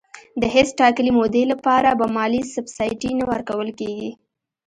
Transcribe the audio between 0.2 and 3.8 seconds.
د هیڅ ټاکلي مودې لپاره به مالي سبسایډي نه ورکول